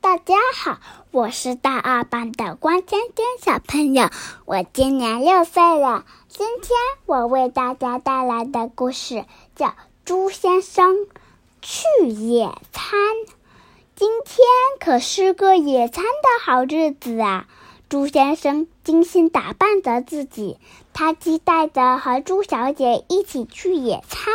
[0.00, 0.78] 大家好，
[1.10, 4.08] 我是大二班的关尖尖小朋友，
[4.44, 6.04] 我今年六岁了。
[6.28, 9.24] 今天我为大家带来的故事
[9.56, 9.66] 叫
[10.04, 11.08] 《猪先生
[11.60, 12.98] 去野餐》。
[13.96, 14.46] 今天
[14.78, 17.46] 可是个野餐的好日子啊！
[17.88, 20.58] 猪先生精心打扮着自己，
[20.92, 24.32] 他期待着和猪小姐一起去野餐。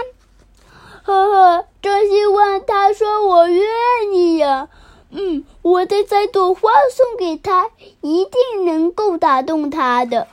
[1.04, 3.64] 呵呵，真希望他说我愿
[4.14, 4.68] 意呀！
[5.16, 7.72] 嗯，我得摘朵花送给他，
[8.02, 10.28] 一定能够打动他的。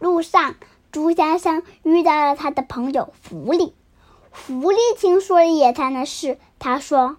[0.00, 0.56] 路上，
[0.90, 3.70] 猪先生遇到了他的朋友狐狸。
[4.32, 7.16] 狐狸听说了野餐的事，他说：“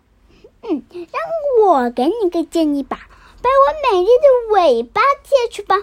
[0.64, 3.08] 嗯，让我给你个建议吧，
[3.42, 5.78] 把我美丽的尾巴借去吧。”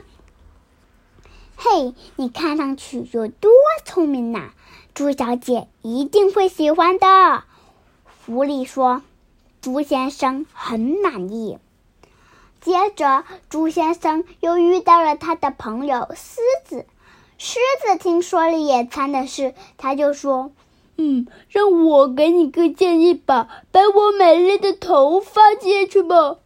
[1.56, 3.50] 嘿，你看上去有多
[3.86, 4.50] 聪明呐！
[4.92, 7.44] 猪小姐一定会喜欢的。
[8.26, 9.00] 狐狸说。
[9.62, 11.56] 猪先生很满意。
[12.60, 16.84] 接着，猪先生又遇到了他的朋友狮子。
[17.38, 20.50] 狮子听说了野餐的事，他就说
[20.98, 26.38] ：“嗯，让我给你个建议吧，把我美丽的头发借去吧。”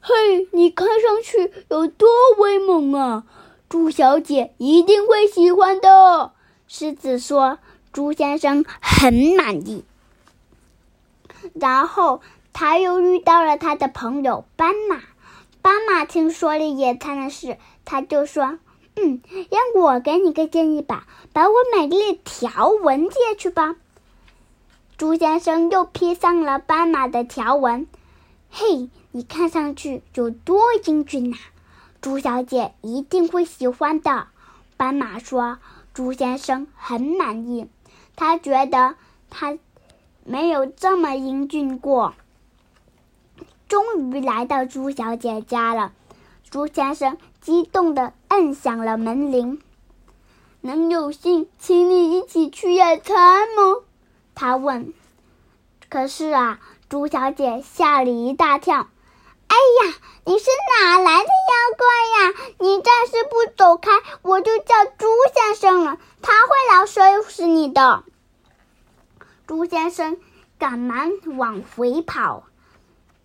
[0.00, 3.24] 嘿，你看上去有多威猛啊！
[3.70, 6.32] 猪小姐一定会喜欢的。
[6.66, 7.58] 狮子说
[7.90, 9.84] ：“猪先生很满意。”
[11.60, 12.20] 然后
[12.52, 15.00] 他又遇到了他的朋友斑马。
[15.60, 18.58] 斑马听说了野餐的事，他就说
[18.96, 23.76] ：“嗯，让我给你个建议吧，把我美丽的条纹借去吧。”
[24.96, 27.86] 猪先生又披上了斑马的条纹。
[28.50, 31.36] 嘿，你看上去有多英俊呐！
[32.00, 34.28] 猪小姐一定会喜欢的。
[34.76, 35.58] 斑马说
[35.92, 37.68] ：“猪先生很满意，
[38.16, 38.94] 他觉得
[39.28, 39.58] 他。”
[40.24, 42.14] 没有这么英俊过。
[43.68, 45.92] 终于来到猪小姐家了，
[46.50, 49.60] 猪先生激动地摁响了门铃。
[50.60, 53.82] 能有幸请你一起去野餐吗？
[54.34, 54.92] 他问。
[55.88, 58.88] 可是啊，猪小姐吓了一大跳。
[59.48, 59.94] 哎呀，
[60.24, 60.44] 你是
[60.80, 61.86] 哪来的妖怪
[62.18, 62.54] 呀？
[62.58, 63.90] 你暂时不走开，
[64.22, 68.04] 我就叫猪先生了，他会来收拾你的。
[69.48, 70.18] 猪先生
[70.58, 72.44] 赶忙往回跑，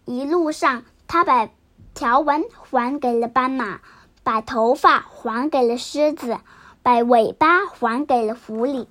[0.06, 1.50] 一路上他把
[1.94, 3.82] 条纹还给了斑马，
[4.24, 6.38] 把头发还给了狮子，
[6.82, 8.88] 把尾巴还给了狐狸。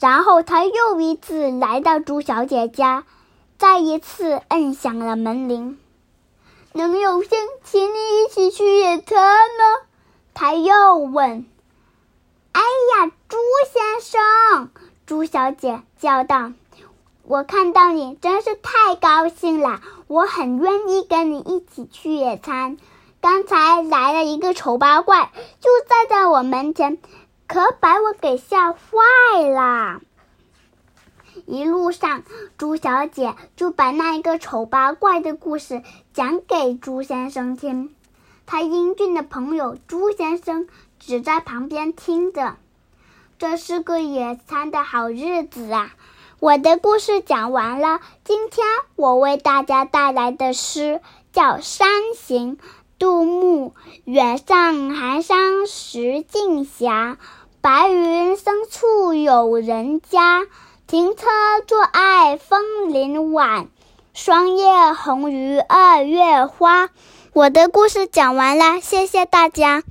[0.00, 3.06] 然后他又一次来到猪小姐家，
[3.56, 5.78] 再一次摁响了门铃。
[6.74, 7.30] 能有幸
[7.64, 9.18] 请你一起去野餐
[9.58, 9.86] 吗？
[10.34, 11.46] 他又问。
[12.52, 13.38] 哎呀，猪
[13.72, 14.70] 先生！
[15.12, 16.54] 猪小姐叫道
[17.22, 22.78] ：“我看到你真是太高兴了，我很愿意跟你一起去野餐。
[23.20, 25.30] 刚才来了一个丑八怪，
[25.60, 26.96] 就站在我门前，
[27.46, 28.78] 可把我给吓坏
[29.50, 30.00] 了。
[31.44, 32.22] 一路上，
[32.56, 35.82] 猪小姐就把那一个丑八怪的故事
[36.14, 37.94] 讲给猪先生听，
[38.46, 40.68] 他英俊的朋友猪先生
[40.98, 42.56] 只在旁边听着。”
[43.42, 45.90] 这是个野餐的好日子啊！
[46.38, 47.98] 我的故事讲完了。
[48.22, 48.64] 今天
[48.94, 51.00] 我为大家带来的诗
[51.32, 52.56] 叫《山行》，
[53.00, 53.74] 杜牧。
[54.04, 57.16] 远上寒山石径斜，
[57.60, 60.46] 白云深处有人家。
[60.86, 61.26] 停车
[61.66, 63.66] 坐爱枫林晚，
[64.14, 66.90] 霜叶红于二月花。
[67.32, 69.82] 我的故事讲完了，谢谢大家。